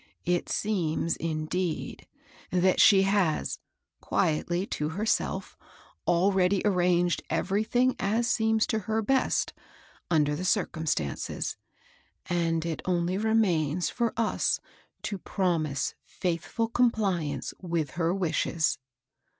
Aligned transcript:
It 0.25 0.49
seems, 0.49 1.15
indeed, 1.17 2.07
that 2.49 2.81
she 2.81 3.03
has, 3.03 3.59
quietly 3.99 4.65
to 4.65 4.89
herself^ 4.89 5.53
already 6.07 6.63
arranged 6.65 7.21
everything 7.29 7.95
aS 7.99 8.27
seems 8.27 8.65
to 8.65 8.79
her 8.89 9.03
best, 9.03 9.53
under 10.09 10.35
the 10.35 10.43
circumstances; 10.43 11.55
and 12.25 12.65
it 12.65 12.81
only 12.85 13.19
remains 13.19 13.91
for 13.91 14.11
us 14.17 14.59
to 15.03 15.19
promise 15.19 15.93
fiiithful 16.19 16.73
compliance 16.73 17.53
with 17.61 17.91
her 17.91 18.11
wishes. 18.11 18.79